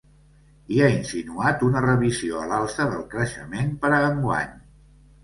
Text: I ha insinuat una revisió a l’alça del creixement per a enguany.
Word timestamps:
I 0.77 0.79
ha 0.85 0.85
insinuat 0.93 1.61
una 1.67 1.83
revisió 1.85 2.39
a 2.39 2.45
l’alça 2.53 2.87
del 2.95 3.05
creixement 3.13 3.71
per 3.85 3.93
a 3.99 4.01
enguany. 4.09 4.57